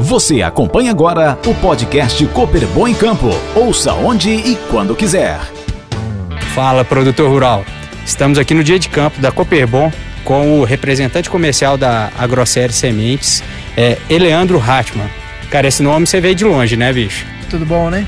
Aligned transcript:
Você 0.00 0.42
acompanha 0.42 0.92
agora 0.92 1.36
o 1.44 1.52
podcast 1.56 2.24
Cooper 2.26 2.66
Bom 2.68 2.86
em 2.86 2.94
Campo. 2.94 3.28
Ouça 3.54 3.92
onde 3.92 4.30
e 4.30 4.56
quando 4.70 4.94
quiser. 4.94 5.40
Fala, 6.54 6.84
produtor 6.84 7.28
rural. 7.28 7.64
Estamos 8.06 8.38
aqui 8.38 8.54
no 8.54 8.62
dia 8.62 8.78
de 8.78 8.88
campo 8.88 9.20
da 9.20 9.32
Cooperbon 9.32 9.92
com 10.24 10.60
o 10.60 10.64
representante 10.64 11.28
comercial 11.28 11.76
da 11.76 12.10
Agrosérie 12.16 12.72
Sementes, 12.72 13.42
é 13.76 13.98
Eleandro 14.08 14.60
Hartmann. 14.60 15.08
Cara, 15.50 15.66
esse 15.66 15.82
nome 15.82 16.06
você 16.06 16.20
veio 16.20 16.34
de 16.34 16.44
longe, 16.44 16.76
né, 16.76 16.92
bicho? 16.92 17.26
Tudo 17.50 17.66
bom, 17.66 17.90
né? 17.90 18.06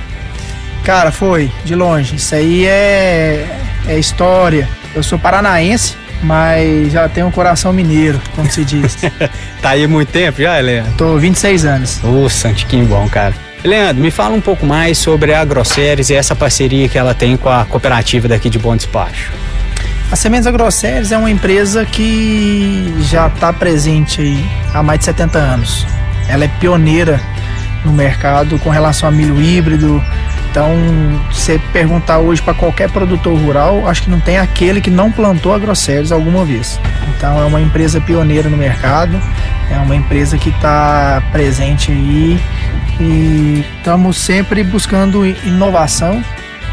Cara, 0.85 1.11
foi 1.11 1.51
de 1.65 1.75
longe. 1.75 2.17
Isso 2.17 2.35
aí 2.35 2.67
é, 2.67 3.47
é 3.89 3.99
história. 3.99 4.69
Eu 4.95 5.03
sou 5.03 5.19
paranaense, 5.19 5.97
mas 6.23 6.93
já 6.93 7.09
tenho 7.09 7.27
um 7.27 7.31
coração 7.31 7.73
mineiro, 7.73 8.21
como 8.35 8.51
se 8.51 8.65
diz. 8.65 8.97
tá 9.63 9.71
aí 9.71 9.87
muito 9.87 10.11
tempo 10.11 10.41
já, 10.41 10.59
Leandro? 10.59 10.93
Tô 10.97 11.17
26 11.17 11.65
anos. 11.65 12.01
Ô, 12.05 12.29
Santiquinho 12.29 12.87
bom, 12.87 13.09
cara. 13.09 13.35
Leandro, 13.65 14.03
me 14.03 14.11
fala 14.11 14.35
um 14.35 14.41
pouco 14.41 14.65
mais 14.65 14.97
sobre 14.97 15.35
a 15.35 15.41
Agroséries 15.41 16.09
e 16.09 16.15
essa 16.15 16.35
parceria 16.35 16.89
que 16.89 16.97
ela 16.97 17.15
tem 17.15 17.37
com 17.37 17.49
a 17.49 17.65
cooperativa 17.65 18.27
daqui 18.27 18.49
de 18.49 18.59
Bom 18.59 18.75
Despacho. 18.75 19.31
A 20.11 20.17
Sementes 20.17 20.47
Agroséries 20.47 21.13
é 21.13 21.19
uma 21.19 21.31
empresa 21.31 21.85
que 21.85 22.93
já 23.01 23.29
está 23.29 23.53
presente 23.53 24.21
aí 24.21 24.45
há 24.75 24.83
mais 24.83 24.99
de 25.01 25.05
70 25.05 25.39
anos. 25.39 25.87
Ela 26.29 26.47
é 26.47 26.49
pioneira 26.49 27.21
no 27.85 27.93
mercado 27.93 28.59
com 28.59 28.71
relação 28.71 29.09
a 29.09 29.13
milho 29.13 29.41
híbrido, 29.41 30.03
então, 30.51 30.73
você 31.31 31.61
perguntar 31.73 32.19
hoje 32.19 32.43
para 32.43 32.55
qualquer 32.55 32.91
produtor 32.91 33.39
rural, 33.39 33.87
acho 33.87 34.03
que 34.03 34.11
não 34.11 34.19
tem 34.19 34.37
aquele 34.37 34.81
que 34.81 34.91
não 34.91 35.13
plantou 35.13 35.55
agrossérios 35.55 36.11
alguma 36.11 36.45
vez. 36.45 36.81
Então, 37.17 37.41
é 37.41 37.45
uma 37.45 37.61
empresa 37.61 38.01
pioneira 38.01 38.49
no 38.49 38.57
mercado, 38.57 39.21
é 39.71 39.77
uma 39.77 39.95
empresa 39.95 40.37
que 40.37 40.49
está 40.51 41.23
presente 41.31 41.93
aí 41.93 42.41
e 42.99 43.65
estamos 43.79 44.17
sempre 44.19 44.65
buscando 44.65 45.25
inovação 45.25 46.23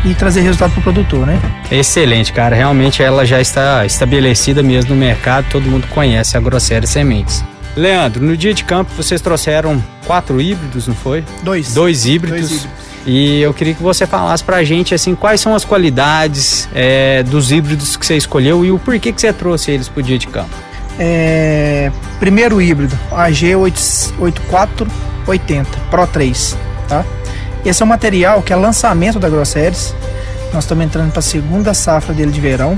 e 0.03 0.14
trazer 0.16 0.41
resultado 0.41 0.72
para 0.72 0.80
o 0.80 0.84
produtor, 0.84 1.28
né? 1.28 1.39
Excelente, 1.69 2.34
cara. 2.34 2.56
Realmente 2.56 3.03
ela 3.03 3.25
já 3.25 3.39
está 3.39 3.86
estabelecida 3.86 4.64
mesmo 4.64 4.95
no 4.95 5.00
mercado, 5.00 5.45
todo 5.52 5.69
mundo 5.69 5.88
conhece 5.88 6.36
a 6.36 6.39
Grosséria 6.39 6.88
Sementes. 6.88 7.44
Leandro, 7.75 8.23
no 8.23 8.36
dia 8.36 8.56
de 8.56 8.64
campo 8.64 8.91
vocês 8.97 9.22
trouxeram 9.22 9.84
quatro 10.06 10.41
híbridos, 10.41 10.88
não 10.88 10.95
foi? 10.95 11.23
Dois. 11.44 11.75
Dois 11.75 12.06
híbridos. 12.06 12.50
Dois 12.50 12.52
híbridos. 12.64 12.87
E 13.08 13.41
eu 13.41 13.52
queria 13.53 13.73
que 13.73 13.81
você 13.81 14.05
falasse 14.05 14.44
pra 14.44 14.61
gente 14.66 14.94
assim 14.94 15.16
quais 15.16 15.39
são 15.39 15.55
as 15.55 15.63
qualidades 15.63 16.67
é, 16.75 17.23
dos 17.23 17.53
híbridos 17.53 17.95
que 17.95 18.05
você 18.05 18.17
escolheu 18.17 18.66
e 18.66 18.72
o 18.72 18.77
porquê 18.77 19.13
que 19.13 19.22
você 19.22 19.31
trouxe 19.31 19.72
eles 19.72 19.88
pro 19.88 20.03
dia 20.03 20.19
de 20.19 20.27
campo. 20.27 20.50
É, 21.00 21.89
primeiro 22.19 22.61
híbrido, 22.61 23.00
AG8480 23.11 25.67
Pro 25.89 26.05
3, 26.05 26.58
tá? 26.89 27.05
Esse 27.66 27.81
é 27.81 27.85
um 27.85 27.89
material 27.89 28.41
que 28.41 28.52
é 28.52 28.58
lançamento 28.58 29.19
da 29.19 29.30
Grosseries. 29.30 29.95
Nós 30.53 30.66
estamos 30.66 30.83
entrando 30.83 31.11
para 31.11 31.19
a 31.19 31.23
segunda 31.23 31.73
safra 31.73 32.13
dele 32.13 32.31
de 32.31 32.41
verão. 32.41 32.78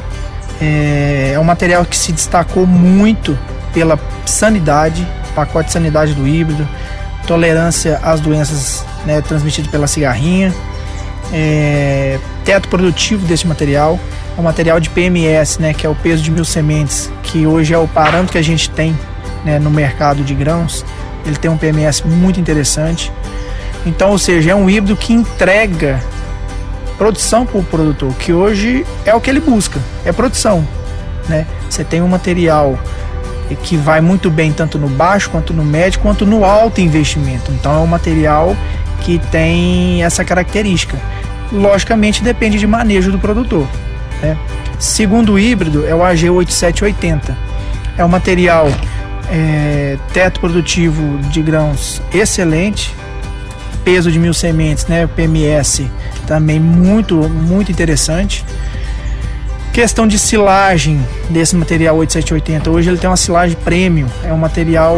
É, 0.61 1.31
é 1.33 1.39
um 1.39 1.43
material 1.43 1.83
que 1.85 1.97
se 1.97 2.11
destacou 2.11 2.67
muito 2.67 3.35
pela 3.73 3.99
sanidade, 4.27 5.07
pacote 5.33 5.67
de 5.67 5.73
sanidade 5.73 6.13
do 6.13 6.27
híbrido, 6.27 6.67
tolerância 7.25 7.99
às 8.03 8.19
doenças 8.19 8.85
né, 9.05 9.21
transmitidas 9.21 9.69
pela 9.69 9.87
cigarrinha, 9.87 10.53
é, 11.31 12.19
teto 12.43 12.67
produtivo 12.67 13.25
desse 13.25 13.47
material, 13.47 13.99
é 14.37 14.39
um 14.39 14.43
material 14.43 14.79
de 14.79 14.89
PMS, 14.89 15.59
né, 15.59 15.73
que 15.73 15.85
é 15.85 15.89
o 15.89 15.95
peso 15.95 16.23
de 16.23 16.31
mil 16.31 16.45
sementes, 16.45 17.11
que 17.23 17.45
hoje 17.45 17.73
é 17.73 17.77
o 17.77 17.87
parâmetro 17.87 18.31
que 18.31 18.37
a 18.37 18.43
gente 18.43 18.69
tem 18.69 18.97
né, 19.43 19.59
no 19.59 19.69
mercado 19.69 20.23
de 20.23 20.33
grãos. 20.33 20.85
Ele 21.25 21.35
tem 21.35 21.49
um 21.49 21.57
PMS 21.57 22.03
muito 22.05 22.39
interessante. 22.39 23.11
Então, 23.85 24.11
ou 24.11 24.17
seja, 24.17 24.51
é 24.51 24.55
um 24.55 24.69
híbrido 24.69 24.95
que 24.95 25.13
entrega 25.13 26.01
produção 26.97 27.45
para 27.45 27.59
o 27.59 27.63
produtor, 27.63 28.13
que 28.15 28.33
hoje 28.33 28.85
é 29.05 29.13
o 29.13 29.21
que 29.21 29.29
ele 29.29 29.39
busca, 29.39 29.79
é 30.03 30.11
produção. 30.11 30.67
Né? 31.29 31.45
Você 31.69 31.83
tem 31.83 32.01
um 32.01 32.07
material 32.07 32.77
que 33.63 33.77
vai 33.77 34.01
muito 34.01 34.29
bem 34.29 34.51
tanto 34.51 34.77
no 34.77 34.87
baixo 34.87 35.29
quanto 35.29 35.53
no 35.53 35.63
médio 35.63 35.99
quanto 36.01 36.25
no 36.25 36.43
alto 36.43 36.81
investimento. 36.81 37.51
Então 37.51 37.73
é 37.73 37.79
um 37.79 37.87
material 37.87 38.55
que 39.01 39.19
tem 39.31 40.03
essa 40.03 40.23
característica. 40.23 40.97
Logicamente 41.51 42.23
depende 42.23 42.59
de 42.59 42.67
manejo 42.67 43.11
do 43.11 43.19
produtor. 43.19 43.67
Né? 44.21 44.37
Segundo 44.77 45.37
híbrido 45.39 45.85
é 45.85 45.95
o 45.95 45.99
AG8780. 45.99 47.35
É 47.97 48.05
um 48.05 48.07
material 48.07 48.67
é, 49.31 49.97
teto 50.13 50.39
produtivo 50.39 51.17
de 51.29 51.41
grãos 51.41 52.01
excelente, 52.13 52.95
peso 53.83 54.11
de 54.11 54.19
mil 54.19 54.33
sementes, 54.33 54.87
né, 54.87 55.07
PMS 55.07 55.89
também 56.29 56.59
muito 56.59 57.15
muito 57.27 57.71
interessante. 57.71 58.45
Questão 59.73 60.07
de 60.07 60.19
silagem 60.19 61.03
desse 61.29 61.55
material 61.55 61.97
8780. 61.97 62.69
Hoje 62.69 62.89
ele 62.89 62.97
tem 62.99 63.09
uma 63.09 63.17
silagem 63.17 63.57
premium, 63.63 64.07
é 64.23 64.31
um 64.31 64.37
material 64.37 64.95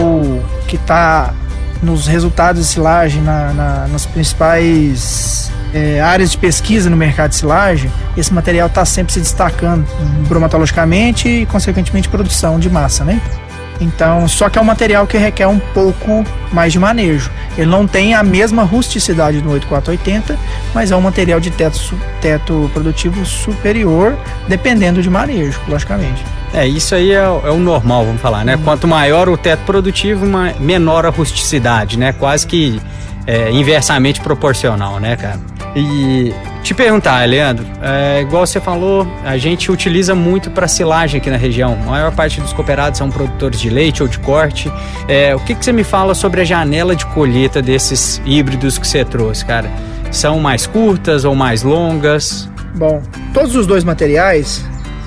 que 0.67 0.75
está 0.75 1.33
nos 1.81 2.07
resultados 2.07 2.61
de 2.61 2.67
silagem, 2.67 3.21
na, 3.21 3.53
na 3.53 3.87
nas 3.87 4.05
principais 4.05 5.51
é, 5.73 6.01
áreas 6.01 6.31
de 6.31 6.37
pesquisa 6.37 6.89
no 6.89 6.97
mercado 6.97 7.31
de 7.31 7.37
silagem, 7.37 7.91
esse 8.15 8.33
material 8.33 8.67
está 8.67 8.85
sempre 8.85 9.13
se 9.13 9.19
destacando 9.19 9.85
bromatologicamente 10.27 11.27
e, 11.27 11.45
consequentemente, 11.45 12.09
produção 12.09 12.59
de 12.59 12.69
massa, 12.69 13.03
né? 13.03 13.21
Então, 13.81 14.27
só 14.27 14.47
que 14.47 14.59
é 14.59 14.61
um 14.61 14.65
material 14.65 15.07
que 15.07 15.17
requer 15.17 15.47
um 15.47 15.57
pouco 15.57 16.23
mais 16.53 16.71
de 16.71 16.77
manejo. 16.77 17.31
Ele 17.57 17.69
não 17.69 17.87
tem 17.87 18.13
a 18.13 18.23
mesma 18.23 18.63
rusticidade 18.63 19.41
do 19.41 19.49
8480, 19.49 20.37
mas 20.73 20.91
é 20.91 20.95
um 20.95 21.01
material 21.01 21.39
de 21.39 21.49
teto, 21.49 21.79
teto 22.21 22.69
produtivo 22.73 23.25
superior, 23.25 24.15
dependendo 24.47 25.01
de 25.01 25.09
manejo, 25.09 25.59
logicamente. 25.67 26.23
É, 26.53 26.67
isso 26.67 26.93
aí 26.93 27.11
é, 27.11 27.23
é 27.23 27.49
o 27.49 27.57
normal, 27.57 28.05
vamos 28.05 28.21
falar, 28.21 28.45
né? 28.45 28.55
Uhum. 28.55 28.63
Quanto 28.63 28.87
maior 28.87 29.27
o 29.27 29.35
teto 29.35 29.63
produtivo, 29.65 30.25
menor 30.59 31.05
a 31.05 31.09
rusticidade, 31.09 31.97
né? 31.97 32.13
Quase 32.13 32.45
que 32.45 32.79
é, 33.25 33.49
inversamente 33.51 34.21
proporcional, 34.21 34.99
né, 34.99 35.15
cara? 35.15 35.39
E 35.75 36.33
te 36.63 36.75
perguntar, 36.75 37.27
Leandro, 37.27 37.65
é, 37.81 38.21
igual 38.21 38.45
você 38.45 38.61
falou, 38.61 39.07
a 39.23 39.35
gente 39.37 39.71
utiliza 39.71 40.13
muito 40.13 40.51
para 40.51 40.67
silagem 40.67 41.19
aqui 41.19 41.29
na 41.29 41.37
região. 41.37 41.73
A 41.73 41.89
maior 41.89 42.11
parte 42.13 42.39
dos 42.39 42.53
cooperados 42.53 42.99
são 42.99 43.09
produtores 43.09 43.59
de 43.59 43.69
leite 43.69 44.03
ou 44.03 44.07
de 44.07 44.19
corte. 44.19 44.71
É, 45.07 45.35
o 45.35 45.39
que, 45.39 45.55
que 45.55 45.65
você 45.65 45.73
me 45.73 45.83
fala 45.83 46.13
sobre 46.13 46.41
a 46.41 46.43
janela 46.43 46.95
de 46.95 47.05
colheita 47.07 47.61
desses 47.61 48.21
híbridos 48.25 48.77
que 48.77 48.87
você 48.87 49.03
trouxe, 49.03 49.43
cara? 49.43 49.71
São 50.11 50.39
mais 50.39 50.67
curtas 50.67 51.25
ou 51.25 51.33
mais 51.33 51.63
longas? 51.63 52.47
Bom, 52.75 53.01
todos 53.33 53.55
os 53.55 53.65
dois 53.65 53.83
materiais 53.83 54.63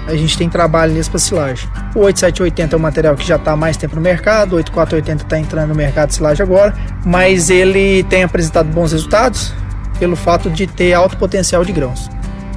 a 0.06 0.16
gente 0.16 0.36
tem 0.36 0.48
trabalho 0.48 0.92
nisso 0.92 1.10
para 1.10 1.18
silagem. 1.18 1.68
O 1.94 2.00
8780 2.00 2.74
é 2.74 2.76
um 2.76 2.82
material 2.82 3.14
que 3.14 3.26
já 3.26 3.36
está 3.36 3.52
há 3.52 3.56
mais 3.56 3.76
tempo 3.76 3.94
no 3.94 4.02
mercado, 4.02 4.54
o 4.54 4.56
8480 4.56 5.24
está 5.24 5.38
entrando 5.38 5.68
no 5.68 5.74
mercado 5.74 6.08
de 6.08 6.16
silagem 6.16 6.42
agora, 6.42 6.74
mas 7.06 7.48
ele 7.48 8.02
tem 8.04 8.22
apresentado 8.22 8.66
bons 8.66 8.92
resultados 8.92 9.54
pelo 9.98 10.16
fato 10.16 10.50
de 10.50 10.66
ter 10.66 10.92
alto 10.92 11.16
potencial 11.16 11.64
de 11.64 11.72
grãos. 11.72 12.10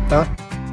Tá? 0.10 0.28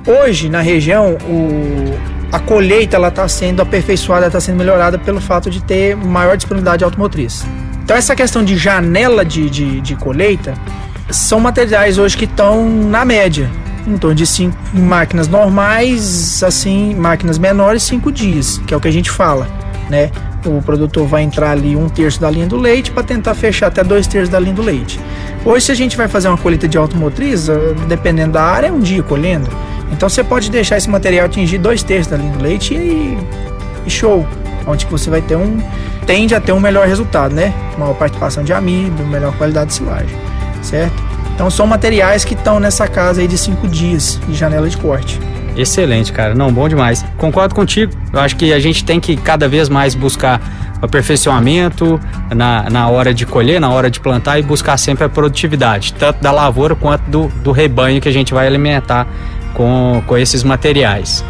Hoje, 0.06 0.48
na 0.48 0.60
região, 0.60 1.16
o, 1.28 1.94
a 2.30 2.38
colheita 2.38 2.96
está 3.06 3.26
sendo 3.28 3.62
aperfeiçoada, 3.62 4.26
está 4.26 4.40
sendo 4.40 4.56
melhorada 4.56 4.98
pelo 4.98 5.20
fato 5.20 5.50
de 5.50 5.62
ter 5.62 5.96
maior 5.96 6.36
disponibilidade 6.36 6.84
automotriz. 6.84 7.44
Então, 7.82 7.96
essa 7.96 8.14
questão 8.14 8.44
de 8.44 8.56
janela 8.56 9.24
de, 9.24 9.48
de, 9.48 9.80
de 9.80 9.96
colheita 9.96 10.54
são 11.10 11.38
materiais 11.38 11.98
hoje 11.98 12.16
que 12.16 12.24
estão 12.24 12.68
na 12.68 13.04
média, 13.04 13.50
em 13.86 13.96
torno 13.98 14.14
de 14.14 14.26
cinco 14.26 14.56
máquinas 14.72 15.28
normais, 15.28 16.42
assim, 16.42 16.94
máquinas 16.94 17.38
menores, 17.38 17.82
cinco 17.82 18.10
dias, 18.10 18.58
que 18.66 18.72
é 18.72 18.76
o 18.76 18.80
que 18.80 18.88
a 18.88 18.92
gente 18.92 19.10
fala, 19.10 19.46
né? 19.88 20.10
O 20.44 20.60
produtor 20.60 21.06
vai 21.06 21.22
entrar 21.22 21.52
ali 21.52 21.74
um 21.74 21.88
terço 21.88 22.20
da 22.20 22.30
linha 22.30 22.46
do 22.46 22.56
leite 22.56 22.90
para 22.90 23.02
tentar 23.02 23.34
fechar 23.34 23.68
até 23.68 23.82
dois 23.82 24.06
terços 24.06 24.28
da 24.28 24.38
linha 24.38 24.54
do 24.54 24.62
leite. 24.62 25.00
Hoje, 25.44 25.66
se 25.66 25.72
a 25.72 25.74
gente 25.74 25.96
vai 25.96 26.08
fazer 26.08 26.28
uma 26.28 26.36
colheita 26.36 26.68
de 26.68 26.76
automotriz, 26.76 27.48
eh, 27.48 27.54
dependendo 27.88 28.32
da 28.32 28.42
área, 28.42 28.66
é 28.68 28.72
um 28.72 28.80
dia 28.80 29.02
colhendo. 29.02 29.48
Então 29.90 30.08
você 30.08 30.24
pode 30.24 30.50
deixar 30.50 30.76
esse 30.76 30.90
material 30.90 31.26
atingir 31.26 31.58
dois 31.58 31.82
terços 31.82 32.08
da 32.08 32.16
linha 32.16 32.32
do 32.32 32.42
leite 32.42 32.74
e, 32.74 33.16
e 33.86 33.90
show. 33.90 34.26
Onde 34.66 34.86
que 34.86 34.92
você 34.92 35.10
vai 35.10 35.20
ter 35.20 35.36
um. 35.36 35.60
tende 36.06 36.34
a 36.34 36.40
ter 36.40 36.52
um 36.52 36.60
melhor 36.60 36.86
resultado, 36.86 37.34
né? 37.34 37.52
Maior 37.78 37.94
participação 37.94 38.42
de 38.42 38.52
amido, 38.52 39.04
melhor 39.06 39.36
qualidade 39.36 39.68
de 39.68 39.74
silagem, 39.74 40.16
certo? 40.62 41.02
Então 41.34 41.50
são 41.50 41.66
materiais 41.66 42.24
que 42.24 42.34
estão 42.34 42.58
nessa 42.58 42.86
casa 42.86 43.20
aí 43.20 43.28
de 43.28 43.36
cinco 43.36 43.68
dias 43.68 44.18
de 44.26 44.34
janela 44.34 44.68
de 44.68 44.76
corte. 44.76 45.20
Excelente, 45.56 46.12
cara. 46.12 46.34
Não, 46.34 46.52
bom 46.52 46.68
demais. 46.68 47.04
Concordo 47.16 47.54
contigo. 47.54 47.92
Eu 48.12 48.20
acho 48.20 48.36
que 48.36 48.52
a 48.52 48.58
gente 48.58 48.84
tem 48.84 48.98
que 48.98 49.16
cada 49.16 49.48
vez 49.48 49.68
mais 49.68 49.94
buscar 49.94 50.40
aperfeiçoamento 50.82 52.00
na, 52.34 52.68
na 52.68 52.88
hora 52.88 53.14
de 53.14 53.24
colher, 53.24 53.60
na 53.60 53.70
hora 53.70 53.90
de 53.90 54.00
plantar 54.00 54.38
e 54.38 54.42
buscar 54.42 54.76
sempre 54.76 55.04
a 55.04 55.08
produtividade, 55.08 55.94
tanto 55.94 56.20
da 56.20 56.30
lavoura 56.30 56.74
quanto 56.74 57.02
do, 57.08 57.28
do 57.42 57.52
rebanho 57.52 58.00
que 58.00 58.08
a 58.08 58.12
gente 58.12 58.34
vai 58.34 58.46
alimentar 58.46 59.06
com, 59.54 60.02
com 60.06 60.16
esses 60.16 60.42
materiais. 60.42 61.24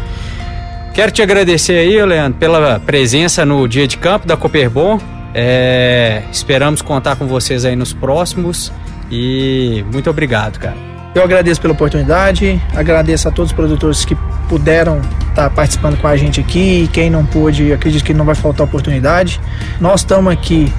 Quero 0.93 1.11
te 1.11 1.21
agradecer 1.21 1.77
aí, 1.77 2.03
Leandro, 2.03 2.39
pela 2.39 2.79
presença 2.79 3.45
no 3.45 3.67
dia 3.67 3.87
de 3.87 3.97
campo 3.97 4.27
da 4.27 4.35
Cooperbon. 4.35 4.99
É, 5.33 6.23
esperamos 6.31 6.81
contar 6.81 7.17
com 7.17 7.27
vocês 7.27 7.65
aí 7.65 7.75
nos 7.75 7.91
próximos 7.91 8.71
e 9.11 9.83
muito 9.91 10.09
obrigado, 10.09 10.57
cara. 10.57 10.94
Eu 11.15 11.23
agradeço 11.23 11.61
pela 11.61 11.73
oportunidade, 11.73 12.61
agradeço 12.75 13.25
a 13.29 13.31
todos 13.31 13.51
os 13.51 13.55
produtores 13.55 14.03
que 14.03 14.15
puderam 14.49 14.99
estar 15.29 15.43
tá 15.43 15.49
participando 15.49 15.97
com 15.97 16.07
a 16.07 16.17
gente 16.17 16.41
aqui 16.41 16.89
quem 16.91 17.09
não 17.09 17.25
pôde, 17.25 17.71
acredito 17.71 18.03
que 18.03 18.13
não 18.13 18.25
vai 18.25 18.35
faltar 18.35 18.67
oportunidade. 18.67 19.39
Nós 19.79 20.01
estamos 20.01 20.33
aqui 20.33 20.73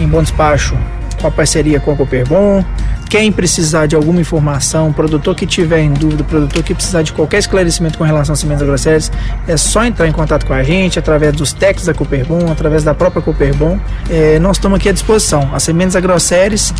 em 0.00 0.08
Bom 0.08 0.22
Despacho 0.22 0.78
com 1.20 1.26
a 1.26 1.30
parceria 1.30 1.78
com 1.78 1.92
a 1.92 1.96
Cooperbon, 1.96 2.64
quem 3.12 3.30
precisar 3.30 3.84
de 3.84 3.94
alguma 3.94 4.22
informação, 4.22 4.90
produtor 4.90 5.34
que 5.34 5.46
tiver 5.46 5.80
em 5.80 5.92
dúvida, 5.92 6.24
produtor 6.24 6.62
que 6.62 6.74
precisar 6.74 7.02
de 7.02 7.12
qualquer 7.12 7.40
esclarecimento 7.40 7.98
com 7.98 8.04
relação 8.04 8.32
a 8.32 8.36
sementes 8.36 8.62
agrossérias, 8.62 9.12
é 9.46 9.54
só 9.54 9.84
entrar 9.84 10.08
em 10.08 10.12
contato 10.12 10.46
com 10.46 10.54
a 10.54 10.62
gente 10.62 10.98
através 10.98 11.34
dos 11.34 11.52
técnicos 11.52 11.84
da 11.84 11.92
Cooperbon, 11.92 12.50
através 12.50 12.82
da 12.82 12.94
própria 12.94 13.20
Cooperbon. 13.20 13.78
É, 14.08 14.38
nós 14.38 14.56
estamos 14.56 14.78
aqui 14.78 14.88
à 14.88 14.92
disposição. 14.92 15.50
A 15.52 15.60
Sementes 15.60 15.94
Agrossérias, 15.94 16.72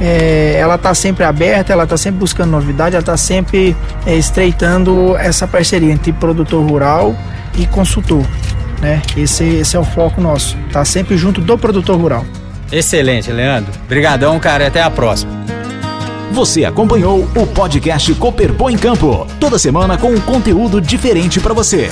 é, 0.00 0.56
ela 0.58 0.74
está 0.74 0.92
sempre 0.92 1.22
aberta, 1.22 1.72
ela 1.72 1.84
está 1.84 1.96
sempre 1.96 2.18
buscando 2.18 2.50
novidade, 2.50 2.96
ela 2.96 3.00
está 3.00 3.16
sempre 3.16 3.76
é, 4.04 4.16
estreitando 4.16 5.16
essa 5.16 5.46
parceria 5.46 5.92
entre 5.92 6.12
produtor 6.12 6.68
rural 6.68 7.14
e 7.56 7.64
consultor. 7.64 8.26
Né? 8.82 9.00
Esse, 9.16 9.44
esse 9.44 9.76
é 9.76 9.78
o 9.78 9.84
foco 9.84 10.20
nosso, 10.20 10.56
tá 10.72 10.84
sempre 10.84 11.16
junto 11.16 11.40
do 11.40 11.56
produtor 11.56 11.96
rural. 11.96 12.26
Excelente, 12.72 13.30
Leandro. 13.30 13.72
Obrigadão, 13.84 14.36
cara, 14.40 14.64
e 14.64 14.66
até 14.66 14.82
a 14.82 14.90
próxima. 14.90 15.45
Você 16.32 16.64
acompanhou 16.64 17.26
o 17.36 17.46
podcast 17.46 18.12
Cooper 18.14 18.52
em 18.68 18.76
Campo, 18.76 19.26
toda 19.40 19.58
semana 19.58 19.96
com 19.96 20.10
um 20.10 20.20
conteúdo 20.20 20.80
diferente 20.80 21.40
para 21.40 21.54
você. 21.54 21.88